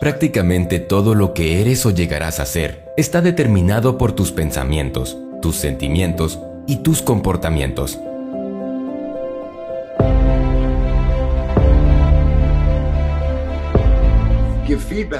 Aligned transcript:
Prácticamente 0.00 0.80
todo 0.80 1.14
lo 1.14 1.34
que 1.34 1.60
eres 1.60 1.84
o 1.86 1.90
llegarás 1.90 2.40
a 2.40 2.46
ser 2.46 2.84
está 2.96 3.20
determinado 3.20 3.98
por 3.98 4.12
tus 4.12 4.32
pensamientos, 4.32 5.18
tus 5.42 5.56
sentimientos 5.56 6.38
y 6.66 6.76
tus 6.76 7.02
comportamientos. 7.02 7.98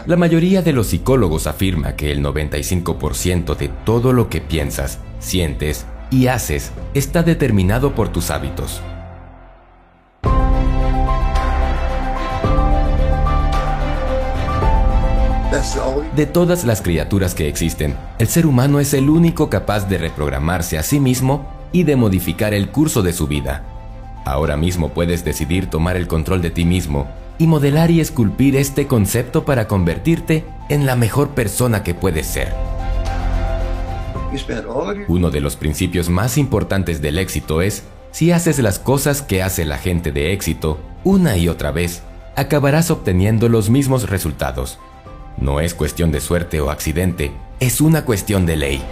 La 0.06 0.16
mayoría 0.16 0.62
de 0.62 0.72
los 0.72 0.88
psicólogos 0.88 1.46
afirma 1.46 1.96
que 1.96 2.10
el 2.10 2.22
95% 2.22 3.56
de 3.56 3.68
todo 3.84 4.12
lo 4.12 4.28
que 4.30 4.40
piensas, 4.40 4.98
sientes 5.20 5.86
y 6.10 6.28
haces 6.28 6.72
está 6.94 7.22
determinado 7.22 7.94
por 7.94 8.08
tus 8.08 8.30
hábitos. 8.30 8.80
De 16.14 16.26
todas 16.26 16.64
las 16.64 16.82
criaturas 16.82 17.34
que 17.34 17.48
existen, 17.48 17.96
el 18.18 18.28
ser 18.28 18.46
humano 18.46 18.78
es 18.78 18.94
el 18.94 19.10
único 19.10 19.50
capaz 19.50 19.88
de 19.88 19.98
reprogramarse 19.98 20.78
a 20.78 20.82
sí 20.84 21.00
mismo 21.00 21.48
y 21.72 21.82
de 21.82 21.96
modificar 21.96 22.54
el 22.54 22.70
curso 22.70 23.02
de 23.02 23.12
su 23.12 23.26
vida. 23.26 23.64
Ahora 24.24 24.56
mismo 24.56 24.90
puedes 24.90 25.24
decidir 25.24 25.68
tomar 25.68 25.96
el 25.96 26.06
control 26.06 26.40
de 26.42 26.50
ti 26.50 26.64
mismo 26.64 27.08
y 27.38 27.48
modelar 27.48 27.90
y 27.90 28.00
esculpir 28.00 28.54
este 28.54 28.86
concepto 28.86 29.44
para 29.44 29.66
convertirte 29.66 30.44
en 30.68 30.86
la 30.86 30.94
mejor 30.94 31.30
persona 31.30 31.82
que 31.82 31.94
puedes 31.94 32.26
ser. 32.26 32.54
Uno 35.08 35.30
de 35.30 35.40
los 35.40 35.56
principios 35.56 36.08
más 36.08 36.38
importantes 36.38 37.02
del 37.02 37.18
éxito 37.18 37.62
es, 37.62 37.82
si 38.12 38.30
haces 38.30 38.60
las 38.60 38.78
cosas 38.78 39.22
que 39.22 39.42
hace 39.42 39.64
la 39.64 39.78
gente 39.78 40.12
de 40.12 40.32
éxito 40.32 40.78
una 41.02 41.36
y 41.36 41.48
otra 41.48 41.72
vez, 41.72 42.02
acabarás 42.36 42.90
obteniendo 42.90 43.48
los 43.48 43.70
mismos 43.70 44.08
resultados. 44.08 44.78
No 45.38 45.60
es 45.60 45.74
cuestión 45.74 46.12
de 46.12 46.20
suerte 46.20 46.60
o 46.60 46.70
accidente, 46.70 47.32
es 47.60 47.80
una 47.80 48.04
cuestión 48.04 48.46
de 48.46 48.56
ley. 48.56 48.82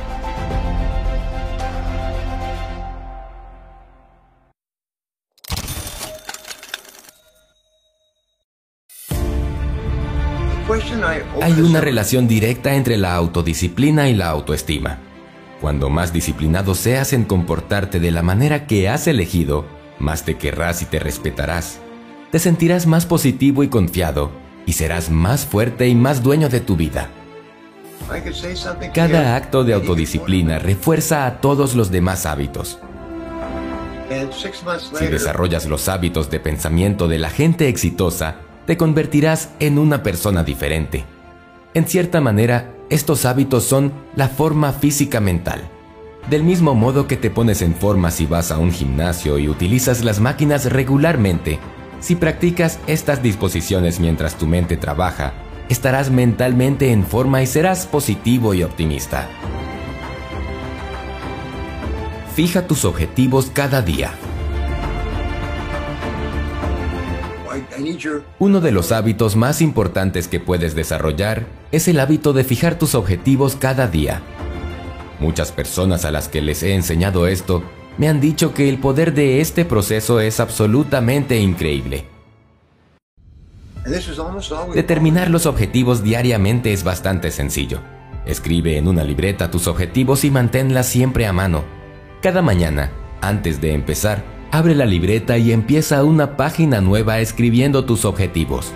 Hay 11.42 11.60
una 11.60 11.80
relación 11.80 12.28
directa 12.28 12.74
entre 12.74 12.96
la 12.96 13.14
autodisciplina 13.14 14.08
y 14.08 14.14
la 14.14 14.28
autoestima. 14.28 14.98
Cuando 15.60 15.90
más 15.90 16.12
disciplinado 16.12 16.74
seas 16.74 17.12
en 17.12 17.24
comportarte 17.24 18.00
de 18.00 18.10
la 18.10 18.22
manera 18.22 18.66
que 18.66 18.88
has 18.88 19.06
elegido, 19.06 19.64
más 19.98 20.24
te 20.24 20.36
querrás 20.36 20.82
y 20.82 20.86
te 20.86 20.98
respetarás. 20.98 21.78
Te 22.30 22.38
sentirás 22.38 22.86
más 22.86 23.06
positivo 23.06 23.62
y 23.62 23.68
confiado, 23.68 24.32
y 24.66 24.72
serás 24.72 25.10
más 25.10 25.44
fuerte 25.44 25.88
y 25.88 25.94
más 25.94 26.22
dueño 26.22 26.48
de 26.48 26.60
tu 26.60 26.76
vida. 26.76 27.10
Cada 28.94 29.36
acto 29.36 29.64
de 29.64 29.74
autodisciplina 29.74 30.58
refuerza 30.58 31.26
a 31.26 31.40
todos 31.40 31.74
los 31.74 31.90
demás 31.90 32.26
hábitos. 32.26 32.78
Si 34.98 35.06
desarrollas 35.06 35.66
los 35.66 35.88
hábitos 35.88 36.30
de 36.30 36.40
pensamiento 36.40 37.08
de 37.08 37.18
la 37.18 37.30
gente 37.30 37.68
exitosa, 37.68 38.36
te 38.66 38.76
convertirás 38.76 39.50
en 39.58 39.78
una 39.78 40.02
persona 40.02 40.44
diferente. 40.44 41.04
En 41.74 41.86
cierta 41.86 42.20
manera, 42.20 42.74
estos 42.90 43.24
hábitos 43.24 43.64
son 43.64 43.92
la 44.14 44.28
forma 44.28 44.72
física 44.72 45.20
mental. 45.20 45.62
Del 46.28 46.44
mismo 46.44 46.74
modo 46.74 47.06
que 47.06 47.16
te 47.16 47.30
pones 47.30 47.62
en 47.62 47.74
forma 47.74 48.10
si 48.10 48.26
vas 48.26 48.52
a 48.52 48.58
un 48.58 48.70
gimnasio 48.70 49.38
y 49.38 49.48
utilizas 49.48 50.04
las 50.04 50.20
máquinas 50.20 50.70
regularmente, 50.70 51.58
si 52.02 52.16
practicas 52.16 52.80
estas 52.88 53.22
disposiciones 53.22 54.00
mientras 54.00 54.36
tu 54.36 54.46
mente 54.46 54.76
trabaja, 54.76 55.32
estarás 55.68 56.10
mentalmente 56.10 56.90
en 56.90 57.06
forma 57.06 57.42
y 57.42 57.46
serás 57.46 57.86
positivo 57.86 58.54
y 58.54 58.64
optimista. 58.64 59.28
Fija 62.34 62.66
tus 62.66 62.84
objetivos 62.84 63.50
cada 63.54 63.82
día. 63.82 64.10
Uno 68.38 68.60
de 68.60 68.72
los 68.72 68.90
hábitos 68.90 69.36
más 69.36 69.62
importantes 69.62 70.26
que 70.26 70.40
puedes 70.40 70.74
desarrollar 70.74 71.46
es 71.70 71.86
el 71.86 72.00
hábito 72.00 72.32
de 72.32 72.42
fijar 72.42 72.78
tus 72.78 72.96
objetivos 72.96 73.54
cada 73.54 73.86
día. 73.86 74.22
Muchas 75.20 75.52
personas 75.52 76.04
a 76.04 76.10
las 76.10 76.28
que 76.28 76.42
les 76.42 76.64
he 76.64 76.74
enseñado 76.74 77.28
esto 77.28 77.62
me 77.98 78.08
han 78.08 78.20
dicho 78.20 78.54
que 78.54 78.68
el 78.68 78.78
poder 78.78 79.14
de 79.14 79.40
este 79.40 79.64
proceso 79.64 80.20
es 80.20 80.40
absolutamente 80.40 81.38
increíble. 81.38 82.06
Determinar 84.74 85.28
los 85.28 85.46
objetivos 85.46 86.02
diariamente 86.02 86.72
es 86.72 86.84
bastante 86.84 87.30
sencillo. 87.30 87.80
Escribe 88.24 88.76
en 88.76 88.86
una 88.86 89.02
libreta 89.02 89.50
tus 89.50 89.66
objetivos 89.66 90.24
y 90.24 90.30
manténlas 90.30 90.86
siempre 90.86 91.26
a 91.26 91.32
mano. 91.32 91.64
Cada 92.22 92.40
mañana, 92.40 92.92
antes 93.20 93.60
de 93.60 93.72
empezar, 93.72 94.22
abre 94.52 94.76
la 94.76 94.86
libreta 94.86 95.38
y 95.38 95.50
empieza 95.50 96.04
una 96.04 96.36
página 96.36 96.80
nueva 96.80 97.18
escribiendo 97.18 97.84
tus 97.84 98.04
objetivos. 98.04 98.72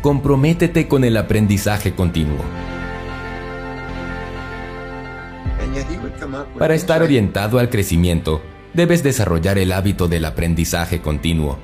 Comprométete 0.00 0.88
con 0.88 1.04
el 1.04 1.16
aprendizaje 1.16 1.94
continuo. 1.94 2.44
Para 6.58 6.74
estar 6.74 7.02
orientado 7.02 7.58
al 7.58 7.68
crecimiento, 7.68 8.42
debes 8.72 9.02
desarrollar 9.02 9.58
el 9.58 9.72
hábito 9.72 10.08
del 10.08 10.24
aprendizaje 10.24 11.00
continuo, 11.00 11.58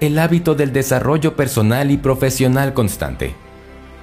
el 0.00 0.18
hábito 0.18 0.54
del 0.54 0.72
desarrollo 0.72 1.36
personal 1.36 1.90
y 1.90 1.96
profesional 1.96 2.74
constante. 2.74 3.34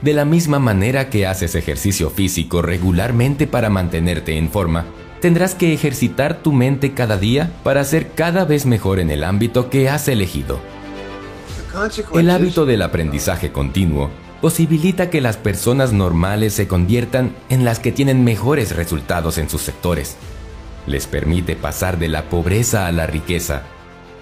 De 0.02 0.14
la 0.14 0.26
misma 0.26 0.60
manera 0.60 1.10
que 1.10 1.26
haces 1.26 1.56
ejercicio 1.56 2.10
físico 2.10 2.62
regularmente 2.62 3.48
para 3.48 3.70
mantenerte 3.70 4.38
en 4.38 4.50
forma, 4.50 4.86
tendrás 5.22 5.56
que 5.56 5.74
ejercitar 5.74 6.40
tu 6.42 6.52
mente 6.52 6.94
cada 6.94 7.18
día 7.18 7.52
para 7.64 7.84
ser 7.84 8.12
cada 8.12 8.46
vez 8.46 8.66
mejor 8.66 9.00
en 9.00 9.10
el 9.10 9.24
ámbito 9.24 9.70
que 9.70 9.90
has 9.90 10.08
elegido. 10.08 10.60
El 12.14 12.30
hábito 12.30 12.66
del 12.66 12.82
aprendizaje 12.82 13.52
continuo 13.52 14.25
posibilita 14.42 15.10
que 15.10 15.22
las 15.22 15.38
personas 15.38 15.94
normales 15.94 16.54
se 16.54 16.68
conviertan 16.68 17.36
en 17.50 17.66
las 17.66 17.80
que 17.80 17.92
tienen 17.92 18.24
mejores 18.24 18.76
resultados 18.76 19.38
en 19.38 19.50
sus 19.50 19.62
sectores. 19.62 20.18
Les 20.88 21.08
permite 21.08 21.56
pasar 21.56 21.98
de 21.98 22.08
la 22.08 22.30
pobreza 22.30 22.88
a 22.88 22.92
la 22.92 23.08
riqueza. 23.08 23.64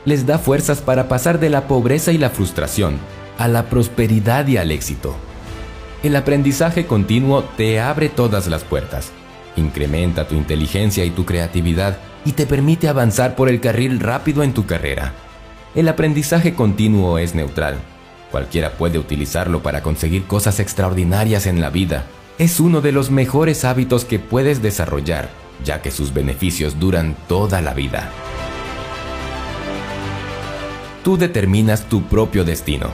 Les 0.05 0.25
da 0.25 0.37
fuerzas 0.37 0.81
para 0.81 1.07
pasar 1.07 1.39
de 1.39 1.49
la 1.49 1.67
pobreza 1.67 2.11
y 2.11 2.17
la 2.17 2.29
frustración 2.29 2.97
a 3.37 3.47
la 3.47 3.69
prosperidad 3.69 4.47
y 4.47 4.57
al 4.57 4.71
éxito. 4.71 5.15
El 6.03 6.15
aprendizaje 6.15 6.85
continuo 6.85 7.43
te 7.57 7.79
abre 7.79 8.09
todas 8.09 8.47
las 8.47 8.63
puertas 8.63 9.11
incrementa 9.55 10.27
tu 10.27 10.35
inteligencia 10.35 11.05
y 11.05 11.11
tu 11.11 11.25
creatividad 11.25 11.97
y 12.25 12.33
te 12.33 12.45
permite 12.45 12.87
avanzar 12.87 13.35
por 13.35 13.49
el 13.49 13.59
carril 13.59 13.99
rápido 13.99 14.43
en 14.43 14.53
tu 14.53 14.65
carrera. 14.65 15.13
El 15.75 15.87
aprendizaje 15.89 16.53
continuo 16.53 17.17
es 17.17 17.35
neutral. 17.35 17.77
Cualquiera 18.33 18.71
puede 18.71 18.97
utilizarlo 18.97 19.61
para 19.61 19.83
conseguir 19.83 20.23
cosas 20.23 20.59
extraordinarias 20.59 21.45
en 21.45 21.61
la 21.61 21.69
vida. 21.69 22.07
Es 22.39 22.59
uno 22.59 22.81
de 22.81 22.91
los 22.91 23.11
mejores 23.11 23.63
hábitos 23.63 24.05
que 24.05 24.17
puedes 24.17 24.63
desarrollar, 24.63 25.29
ya 25.63 25.83
que 25.83 25.91
sus 25.91 26.15
beneficios 26.15 26.79
duran 26.79 27.15
toda 27.27 27.61
la 27.61 27.75
vida. 27.75 28.09
Tú 31.03 31.15
determinas 31.15 31.87
tu 31.87 32.01
propio 32.07 32.43
destino. 32.43 32.89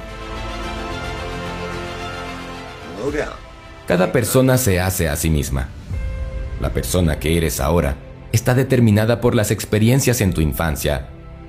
Cada 3.87 4.11
persona 4.11 4.57
se 4.57 4.81
hace 4.81 5.07
a 5.07 5.15
sí 5.15 5.29
misma. 5.29 5.69
La 6.59 6.73
persona 6.73 7.17
que 7.17 7.37
eres 7.37 7.61
ahora 7.61 7.95
está 8.33 8.55
determinada 8.55 9.21
por 9.21 9.35
las 9.35 9.51
experiencias 9.51 10.19
en 10.19 10.33
tu 10.33 10.41
infancia, 10.41 11.07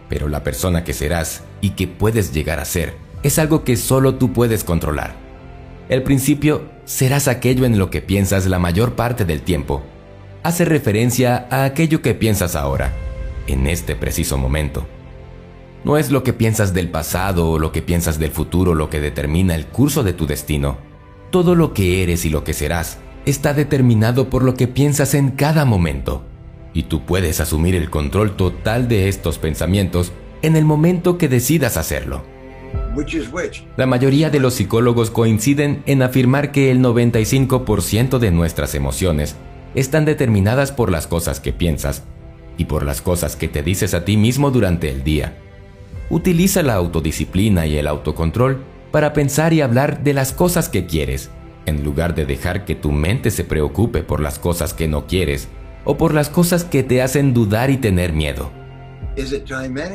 pero 0.08 0.28
la 0.28 0.44
persona 0.44 0.84
que 0.84 0.92
serás 0.92 1.42
y 1.60 1.70
que 1.70 1.88
puedes 1.88 2.32
llegar 2.32 2.60
a 2.60 2.65
ser 2.65 3.09
es 3.22 3.38
algo 3.38 3.64
que 3.64 3.76
solo 3.76 4.14
tú 4.14 4.32
puedes 4.32 4.64
controlar. 4.64 5.14
El 5.88 6.02
principio 6.02 6.62
serás 6.84 7.28
aquello 7.28 7.64
en 7.64 7.78
lo 7.78 7.90
que 7.90 8.00
piensas 8.00 8.46
la 8.46 8.58
mayor 8.58 8.94
parte 8.94 9.24
del 9.24 9.42
tiempo. 9.42 9.82
Hace 10.42 10.64
referencia 10.64 11.46
a 11.50 11.64
aquello 11.64 12.00
que 12.00 12.14
piensas 12.14 12.56
ahora, 12.56 12.92
en 13.46 13.66
este 13.66 13.96
preciso 13.96 14.38
momento. 14.38 14.86
No 15.84 15.96
es 15.96 16.10
lo 16.10 16.22
que 16.22 16.32
piensas 16.32 16.74
del 16.74 16.90
pasado 16.90 17.50
o 17.50 17.58
lo 17.58 17.72
que 17.72 17.82
piensas 17.82 18.18
del 18.18 18.30
futuro 18.30 18.74
lo 18.74 18.90
que 18.90 19.00
determina 19.00 19.54
el 19.54 19.66
curso 19.66 20.02
de 20.02 20.12
tu 20.12 20.26
destino. 20.26 20.78
Todo 21.30 21.54
lo 21.54 21.74
que 21.74 22.02
eres 22.02 22.24
y 22.24 22.30
lo 22.30 22.44
que 22.44 22.52
serás 22.52 22.98
está 23.26 23.54
determinado 23.54 24.30
por 24.30 24.42
lo 24.42 24.54
que 24.54 24.68
piensas 24.68 25.14
en 25.14 25.30
cada 25.30 25.64
momento, 25.64 26.24
y 26.72 26.84
tú 26.84 27.04
puedes 27.04 27.40
asumir 27.40 27.74
el 27.74 27.90
control 27.90 28.36
total 28.36 28.88
de 28.88 29.08
estos 29.08 29.38
pensamientos 29.38 30.12
en 30.42 30.56
el 30.56 30.64
momento 30.64 31.18
que 31.18 31.28
decidas 31.28 31.76
hacerlo. 31.76 32.22
La 33.77 33.87
mayoría 33.87 34.31
de 34.31 34.41
los 34.41 34.54
psicólogos 34.54 35.10
coinciden 35.10 35.83
en 35.87 36.03
afirmar 36.03 36.53
que 36.53 36.71
el 36.71 36.81
95% 36.81 38.19
de 38.19 38.31
nuestras 38.31 38.75
emociones 38.75 39.37
están 39.75 40.04
determinadas 40.04 40.72
por 40.72 40.91
las 40.91 41.07
cosas 41.07 41.41
que 41.41 41.53
piensas 41.53 42.03
y 42.57 42.65
por 42.65 42.84
las 42.84 43.01
cosas 43.01 43.37
que 43.37 43.48
te 43.48 43.63
dices 43.63 43.95
a 43.95 44.04
ti 44.04 44.16
mismo 44.16 44.51
durante 44.51 44.91
el 44.91 45.04
día. 45.04 45.37
Utiliza 46.10 46.63
la 46.63 46.75
autodisciplina 46.75 47.66
y 47.66 47.77
el 47.77 47.87
autocontrol 47.87 48.65
para 48.91 49.13
pensar 49.13 49.53
y 49.53 49.60
hablar 49.60 50.03
de 50.03 50.13
las 50.13 50.33
cosas 50.33 50.69
que 50.69 50.87
quieres, 50.87 51.31
en 51.66 51.84
lugar 51.84 52.15
de 52.15 52.27
dejar 52.27 52.65
que 52.65 52.75
tu 52.75 52.91
mente 52.91 53.31
se 53.31 53.45
preocupe 53.45 54.03
por 54.03 54.21
las 54.21 54.39
cosas 54.39 54.75
que 54.75 54.89
no 54.89 55.07
quieres 55.07 55.48
o 55.84 55.97
por 55.97 56.13
las 56.13 56.28
cosas 56.28 56.65
que 56.65 56.83
te 56.83 57.01
hacen 57.01 57.33
dudar 57.33 57.71
y 57.71 57.77
tener 57.77 58.13
miedo. 58.13 58.59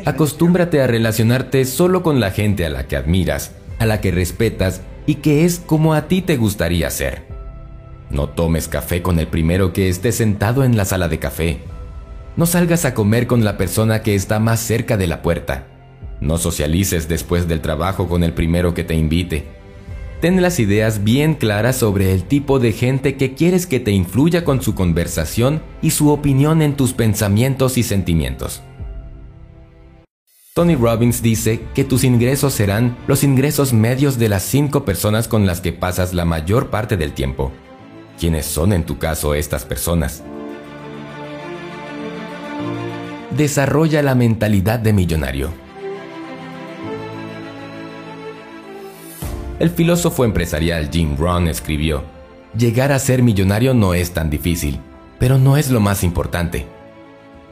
Acostúmbrate 0.05 0.81
a 0.81 0.87
relacionarte 0.87 1.65
solo 1.65 2.03
con 2.03 2.19
la 2.19 2.31
gente 2.31 2.65
a 2.65 2.69
la 2.69 2.87
que 2.87 2.95
admiras, 2.95 3.53
a 3.79 3.85
la 3.85 4.01
que 4.01 4.11
respetas 4.11 4.81
y 5.05 5.15
que 5.15 5.45
es 5.45 5.59
como 5.59 5.93
a 5.93 6.07
ti 6.07 6.21
te 6.21 6.37
gustaría 6.37 6.89
ser. 6.89 7.25
No 8.09 8.29
tomes 8.29 8.67
café 8.67 9.01
con 9.01 9.19
el 9.19 9.27
primero 9.27 9.73
que 9.73 9.89
esté 9.89 10.11
sentado 10.11 10.63
en 10.63 10.77
la 10.77 10.85
sala 10.85 11.07
de 11.07 11.19
café. 11.19 11.59
No 12.37 12.45
salgas 12.45 12.85
a 12.85 12.93
comer 12.93 13.27
con 13.27 13.43
la 13.43 13.57
persona 13.57 14.01
que 14.01 14.15
está 14.15 14.39
más 14.39 14.59
cerca 14.59 14.97
de 14.97 15.07
la 15.07 15.21
puerta. 15.21 15.67
No 16.21 16.37
socialices 16.37 17.07
después 17.07 17.47
del 17.47 17.61
trabajo 17.61 18.07
con 18.07 18.23
el 18.23 18.33
primero 18.33 18.73
que 18.73 18.83
te 18.83 18.95
invite. 18.95 19.47
Ten 20.21 20.41
las 20.41 20.59
ideas 20.59 21.03
bien 21.03 21.35
claras 21.35 21.77
sobre 21.77 22.13
el 22.13 22.23
tipo 22.23 22.59
de 22.59 22.71
gente 22.71 23.15
que 23.15 23.33
quieres 23.33 23.67
que 23.67 23.79
te 23.79 23.91
influya 23.91 24.43
con 24.43 24.61
su 24.61 24.75
conversación 24.75 25.61
y 25.81 25.91
su 25.91 26.09
opinión 26.09 26.61
en 26.61 26.75
tus 26.75 26.93
pensamientos 26.93 27.77
y 27.77 27.83
sentimientos. 27.83 28.63
Tony 30.55 30.75
Robbins 30.75 31.21
dice 31.21 31.65
que 31.73 31.83
tus 31.83 32.05
ingresos 32.05 32.53
serán 32.53 32.95
los 33.07 33.25
ingresos 33.25 33.73
medios 33.73 34.17
de 34.17 34.29
las 34.29 34.41
cinco 34.41 34.85
personas 34.85 35.27
con 35.27 35.45
las 35.45 35.59
que 35.59 35.73
pasas 35.73 36.13
la 36.13 36.23
mayor 36.23 36.69
parte 36.69 36.95
del 36.95 37.11
tiempo. 37.11 37.51
¿Quiénes 38.17 38.45
son 38.45 38.71
en 38.71 38.85
tu 38.85 38.97
caso 38.97 39.33
estas 39.33 39.65
personas? 39.65 40.23
Desarrolla 43.35 44.01
la 44.01 44.15
mentalidad 44.15 44.79
de 44.79 44.93
millonario. 44.93 45.49
El 49.59 49.69
filósofo 49.71 50.23
empresarial 50.23 50.89
Jim 50.89 51.17
Rohn 51.17 51.49
escribió, 51.49 52.05
Llegar 52.57 52.93
a 52.93 52.99
ser 52.99 53.23
millonario 53.23 53.73
no 53.73 53.93
es 53.93 54.13
tan 54.13 54.29
difícil, 54.29 54.79
pero 55.19 55.37
no 55.37 55.57
es 55.57 55.69
lo 55.69 55.81
más 55.81 56.01
importante. 56.01 56.65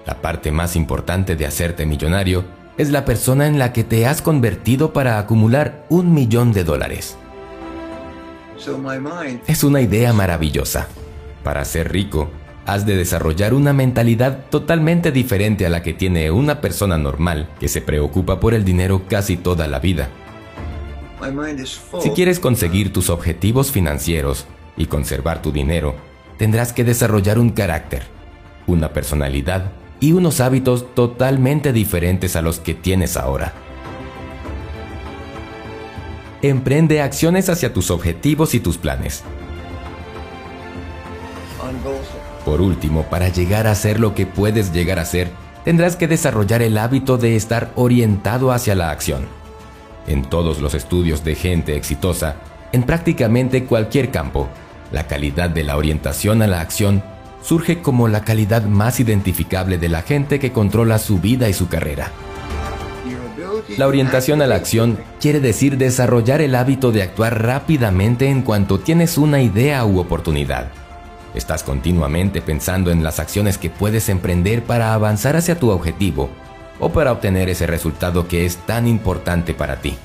La 0.05 0.21
parte 0.21 0.53
más 0.53 0.77
importante 0.77 1.35
de 1.35 1.45
hacerte 1.45 1.85
millonario 1.85 2.62
es 2.77 2.89
la 2.89 3.05
persona 3.05 3.47
en 3.47 3.59
la 3.59 3.71
que 3.71 3.83
te 3.83 4.05
has 4.07 4.21
convertido 4.21 4.93
para 4.93 5.19
acumular 5.19 5.85
un 5.89 6.13
millón 6.13 6.53
de 6.53 6.63
dólares. 6.63 7.17
Es 9.47 9.63
una 9.63 9.81
idea 9.81 10.13
maravillosa. 10.13 10.87
Para 11.43 11.65
ser 11.65 11.91
rico, 11.91 12.29
has 12.65 12.85
de 12.85 12.95
desarrollar 12.95 13.53
una 13.53 13.73
mentalidad 13.73 14.45
totalmente 14.49 15.11
diferente 15.11 15.65
a 15.65 15.69
la 15.69 15.83
que 15.83 15.93
tiene 15.93 16.31
una 16.31 16.61
persona 16.61 16.97
normal 16.97 17.49
que 17.59 17.67
se 17.67 17.81
preocupa 17.81 18.39
por 18.39 18.53
el 18.53 18.63
dinero 18.63 19.03
casi 19.07 19.35
toda 19.37 19.67
la 19.67 19.79
vida. 19.79 20.09
Si 22.01 22.09
quieres 22.11 22.39
conseguir 22.39 22.91
tus 22.91 23.09
objetivos 23.09 23.71
financieros 23.71 24.45
y 24.77 24.87
conservar 24.87 25.41
tu 25.41 25.51
dinero, 25.51 25.95
tendrás 26.37 26.73
que 26.73 26.83
desarrollar 26.83 27.39
un 27.39 27.51
carácter, 27.51 28.03
una 28.65 28.93
personalidad 28.93 29.71
y 30.03 30.11
unos 30.11 30.41
hábitos 30.41 30.93
totalmente 30.95 31.71
diferentes 31.71 32.35
a 32.35 32.41
los 32.41 32.59
que 32.59 32.73
tienes 32.73 33.15
ahora. 33.15 33.53
Emprende 36.41 37.01
acciones 37.01 37.47
hacia 37.47 37.71
tus 37.71 37.89
objetivos 37.89 38.53
y 38.53 38.59
tus 38.59 38.77
planes. 38.77 39.23
Por 42.43 42.59
último, 42.59 43.03
para 43.03 43.29
llegar 43.29 43.65
a 43.65 43.75
ser 43.75 44.01
lo 44.01 44.13
que 44.13 44.25
puedes 44.25 44.73
llegar 44.73 44.99
a 44.99 45.05
ser, 45.05 45.31
tendrás 45.63 45.95
que 45.95 46.09
desarrollar 46.09 46.61
el 46.61 46.77
hábito 46.77 47.17
de 47.17 47.37
estar 47.37 47.71
orientado 47.75 48.51
hacia 48.51 48.75
la 48.75 48.91
acción. 48.91 49.25
En 50.05 50.25
todos 50.25 50.59
los 50.59 50.73
estudios 50.73 51.23
de 51.23 51.35
gente 51.35 51.77
exitosa, 51.77 52.35
en 52.73 52.83
prácticamente 52.83 53.63
cualquier 53.63 54.11
campo, 54.11 54.49
la 54.91 55.07
calidad 55.07 55.49
de 55.49 55.63
la 55.63 55.77
orientación 55.77 56.41
a 56.41 56.47
la 56.47 56.59
acción 56.59 57.01
surge 57.43 57.81
como 57.81 58.07
la 58.07 58.23
calidad 58.23 58.63
más 58.63 58.99
identificable 58.99 59.77
de 59.77 59.89
la 59.89 60.01
gente 60.01 60.39
que 60.39 60.51
controla 60.51 60.97
su 60.97 61.19
vida 61.19 61.49
y 61.49 61.53
su 61.53 61.67
carrera. 61.67 62.11
La 63.77 63.87
orientación 63.87 64.41
a 64.41 64.47
la 64.47 64.55
acción 64.55 64.97
quiere 65.19 65.39
decir 65.39 65.77
desarrollar 65.77 66.41
el 66.41 66.55
hábito 66.55 66.91
de 66.91 67.03
actuar 67.03 67.43
rápidamente 67.43 68.27
en 68.27 68.41
cuanto 68.41 68.79
tienes 68.79 69.17
una 69.17 69.41
idea 69.41 69.85
u 69.85 69.99
oportunidad. 69.99 70.71
Estás 71.33 71.63
continuamente 71.63 72.41
pensando 72.41 72.91
en 72.91 73.03
las 73.03 73.19
acciones 73.19 73.57
que 73.57 73.69
puedes 73.69 74.09
emprender 74.09 74.63
para 74.63 74.93
avanzar 74.93 75.35
hacia 75.35 75.59
tu 75.59 75.69
objetivo 75.69 76.29
o 76.79 76.89
para 76.89 77.11
obtener 77.11 77.49
ese 77.49 77.65
resultado 77.65 78.27
que 78.27 78.45
es 78.45 78.57
tan 78.57 78.87
importante 78.87 79.53
para 79.53 79.77
ti. 79.77 79.97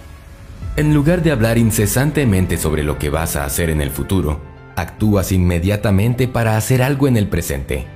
En 0.77 0.95
lugar 0.95 1.23
de 1.23 1.33
hablar 1.33 1.59
incesantemente 1.59 2.57
sobre 2.57 2.85
lo 2.85 2.99
que 2.99 3.11
vas 3.11 3.37
a 3.37 3.45
hacer 3.45 3.69
en 3.69 3.81
el 3.81 3.91
futuro, 3.91 4.41
actúas 4.79 5.33
inmediatamente 5.33 6.29
para 6.29 6.57
hacer 6.57 6.83
algo 6.83 7.09
en 7.09 7.17
el 7.17 7.29
presente. 7.29 7.87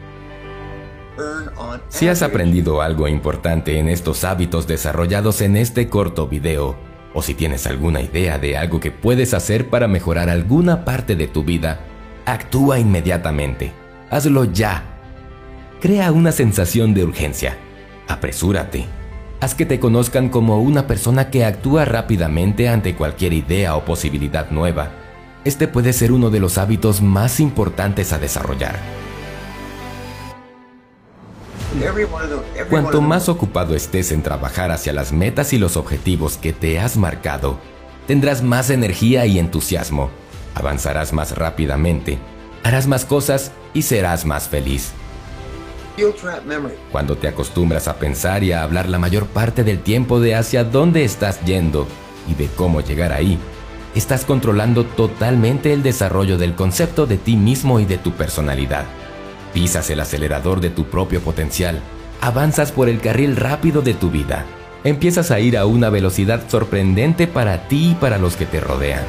Si 1.88 2.08
has 2.08 2.22
aprendido 2.22 2.82
algo 2.82 3.06
importante 3.06 3.78
en 3.78 3.88
estos 3.88 4.24
hábitos 4.24 4.66
desarrollados 4.66 5.40
en 5.42 5.56
este 5.56 5.88
corto 5.88 6.26
video, 6.26 6.76
o 7.14 7.22
si 7.22 7.34
tienes 7.34 7.66
alguna 7.66 8.00
idea 8.00 8.38
de 8.38 8.56
algo 8.56 8.80
que 8.80 8.90
puedes 8.90 9.32
hacer 9.34 9.68
para 9.68 9.86
mejorar 9.86 10.28
alguna 10.28 10.84
parte 10.84 11.14
de 11.14 11.28
tu 11.28 11.44
vida, 11.44 11.80
actúa 12.26 12.78
inmediatamente. 12.78 13.72
Hazlo 14.10 14.44
ya. 14.44 14.82
Crea 15.80 16.10
una 16.10 16.32
sensación 16.32 16.94
de 16.94 17.04
urgencia. 17.04 17.58
Apresúrate. 18.08 18.86
Haz 19.40 19.54
que 19.54 19.66
te 19.66 19.78
conozcan 19.78 20.28
como 20.28 20.60
una 20.60 20.86
persona 20.86 21.30
que 21.30 21.44
actúa 21.44 21.84
rápidamente 21.84 22.68
ante 22.68 22.94
cualquier 22.94 23.32
idea 23.32 23.76
o 23.76 23.84
posibilidad 23.84 24.50
nueva 24.50 25.01
este 25.44 25.68
puede 25.68 25.92
ser 25.92 26.12
uno 26.12 26.30
de 26.30 26.40
los 26.40 26.58
hábitos 26.58 27.02
más 27.02 27.40
importantes 27.40 28.12
a 28.12 28.18
desarrollar. 28.18 28.78
Cuanto 32.68 33.00
más 33.00 33.28
ocupado 33.28 33.74
estés 33.74 34.12
en 34.12 34.22
trabajar 34.22 34.70
hacia 34.70 34.92
las 34.92 35.12
metas 35.12 35.52
y 35.52 35.58
los 35.58 35.76
objetivos 35.76 36.36
que 36.36 36.52
te 36.52 36.78
has 36.78 36.96
marcado, 36.96 37.58
tendrás 38.06 38.42
más 38.42 38.70
energía 38.70 39.26
y 39.26 39.38
entusiasmo, 39.38 40.10
avanzarás 40.54 41.12
más 41.12 41.36
rápidamente, 41.36 42.18
harás 42.62 42.86
más 42.86 43.04
cosas 43.04 43.52
y 43.74 43.82
serás 43.82 44.24
más 44.26 44.48
feliz. 44.48 44.92
Cuando 46.90 47.16
te 47.16 47.28
acostumbras 47.28 47.88
a 47.88 47.96
pensar 47.96 48.44
y 48.44 48.52
a 48.52 48.62
hablar 48.62 48.88
la 48.88 48.98
mayor 48.98 49.26
parte 49.26 49.64
del 49.64 49.80
tiempo 49.80 50.20
de 50.20 50.34
hacia 50.34 50.64
dónde 50.64 51.04
estás 51.04 51.42
yendo 51.44 51.86
y 52.28 52.34
de 52.34 52.46
cómo 52.48 52.80
llegar 52.80 53.12
ahí, 53.12 53.38
estás 53.94 54.24
controlando 54.24 54.84
totalmente 54.84 55.72
el 55.72 55.82
desarrollo 55.82 56.38
del 56.38 56.54
concepto 56.54 57.06
de 57.06 57.18
ti 57.18 57.36
mismo 57.36 57.80
y 57.80 57.84
de 57.84 57.98
tu 57.98 58.12
personalidad. 58.12 58.84
Pisas 59.52 59.90
el 59.90 60.00
acelerador 60.00 60.60
de 60.60 60.70
tu 60.70 60.84
propio 60.84 61.20
potencial, 61.20 61.80
avanzas 62.20 62.72
por 62.72 62.88
el 62.88 63.00
carril 63.00 63.36
rápido 63.36 63.82
de 63.82 63.94
tu 63.94 64.10
vida, 64.10 64.46
empiezas 64.84 65.30
a 65.30 65.40
ir 65.40 65.58
a 65.58 65.66
una 65.66 65.90
velocidad 65.90 66.48
sorprendente 66.48 67.26
para 67.26 67.68
ti 67.68 67.90
y 67.90 67.94
para 67.94 68.18
los 68.18 68.36
que 68.36 68.46
te 68.46 68.60
rodean. 68.60 69.04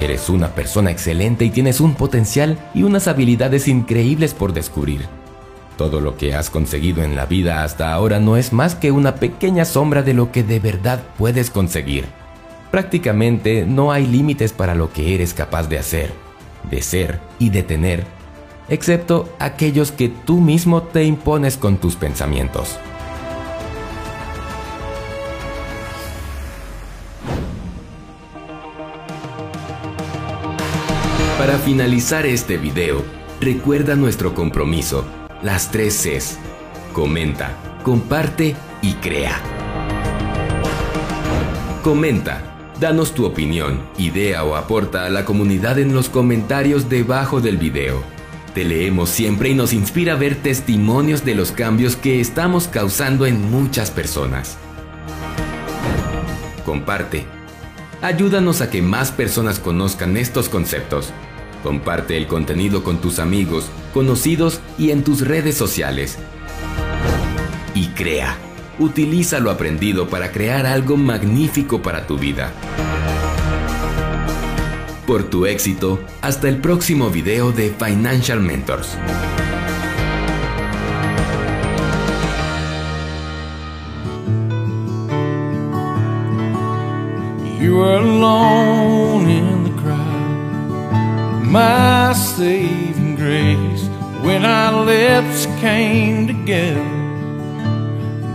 Eres 0.00 0.28
una 0.28 0.48
persona 0.48 0.90
excelente 0.90 1.44
y 1.44 1.50
tienes 1.50 1.80
un 1.80 1.94
potencial 1.94 2.58
y 2.74 2.82
unas 2.82 3.08
habilidades 3.08 3.68
increíbles 3.68 4.34
por 4.34 4.52
descubrir. 4.52 5.02
Todo 5.76 6.00
lo 6.00 6.16
que 6.16 6.34
has 6.34 6.48
conseguido 6.48 7.02
en 7.02 7.16
la 7.16 7.26
vida 7.26 7.62
hasta 7.62 7.92
ahora 7.92 8.18
no 8.18 8.38
es 8.38 8.52
más 8.54 8.74
que 8.74 8.90
una 8.90 9.16
pequeña 9.16 9.66
sombra 9.66 10.02
de 10.02 10.14
lo 10.14 10.32
que 10.32 10.42
de 10.42 10.58
verdad 10.58 11.02
puedes 11.18 11.50
conseguir. 11.50 12.06
Prácticamente 12.70 13.66
no 13.66 13.92
hay 13.92 14.06
límites 14.06 14.52
para 14.52 14.74
lo 14.74 14.90
que 14.90 15.14
eres 15.14 15.34
capaz 15.34 15.68
de 15.68 15.78
hacer, 15.78 16.12
de 16.70 16.80
ser 16.80 17.20
y 17.38 17.50
de 17.50 17.62
tener, 17.62 18.04
excepto 18.70 19.28
aquellos 19.38 19.92
que 19.92 20.08
tú 20.08 20.40
mismo 20.40 20.82
te 20.82 21.04
impones 21.04 21.58
con 21.58 21.76
tus 21.76 21.94
pensamientos. 21.94 22.78
Para 31.38 31.58
finalizar 31.58 32.24
este 32.24 32.56
video, 32.56 33.04
recuerda 33.40 33.94
nuestro 33.94 34.34
compromiso 34.34 35.04
las 35.42 35.70
tres 35.70 35.94
Cs. 35.94 36.38
Comenta, 36.92 37.50
comparte 37.82 38.56
y 38.82 38.94
crea. 38.94 39.40
Comenta, 41.82 42.40
danos 42.80 43.12
tu 43.12 43.24
opinión, 43.26 43.80
idea 43.98 44.44
o 44.44 44.56
aporta 44.56 45.04
a 45.04 45.10
la 45.10 45.24
comunidad 45.24 45.78
en 45.78 45.94
los 45.94 46.08
comentarios 46.08 46.88
debajo 46.88 47.40
del 47.40 47.58
video. 47.58 48.02
Te 48.54 48.64
leemos 48.64 49.10
siempre 49.10 49.50
y 49.50 49.54
nos 49.54 49.72
inspira 49.72 50.14
a 50.14 50.16
ver 50.16 50.36
testimonios 50.36 51.24
de 51.24 51.34
los 51.34 51.52
cambios 51.52 51.94
que 51.94 52.20
estamos 52.20 52.68
causando 52.68 53.26
en 53.26 53.50
muchas 53.50 53.90
personas. 53.90 54.56
Comparte. 56.64 57.26
Ayúdanos 58.02 58.60
a 58.62 58.70
que 58.70 58.82
más 58.82 59.12
personas 59.12 59.58
conozcan 59.58 60.16
estos 60.16 60.48
conceptos 60.48 61.12
Comparte 61.66 62.16
el 62.16 62.28
contenido 62.28 62.84
con 62.84 63.00
tus 63.00 63.18
amigos, 63.18 63.66
conocidos 63.92 64.60
y 64.78 64.92
en 64.92 65.02
tus 65.02 65.22
redes 65.26 65.56
sociales. 65.56 66.16
Y 67.74 67.88
crea. 67.88 68.38
utiliza 68.78 69.40
lo 69.40 69.50
aprendido 69.50 70.06
para 70.08 70.30
crear 70.30 70.64
algo 70.64 70.96
magnífico 70.96 71.82
para 71.82 72.06
tu 72.06 72.18
vida. 72.18 72.52
Por 75.08 75.24
tu 75.24 75.44
éxito, 75.46 75.98
hasta 76.22 76.48
el 76.48 76.58
próximo 76.58 77.10
video 77.10 77.50
de 77.50 77.74
Financial 77.76 78.38
Mentors. 78.38 78.96
My 91.56 92.12
saving 92.12 93.16
grace. 93.16 93.84
When 94.26 94.44
our 94.44 94.84
lips 94.84 95.46
came 95.64 96.26
together, 96.26 96.86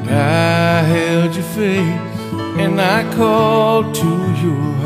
I 0.09 0.81
held 0.93 1.35
your 1.35 1.49
face 1.59 2.17
and 2.63 2.81
I 2.81 2.99
called 3.15 3.93
to 3.93 4.11
your 4.43 4.63
heart. 4.77 4.81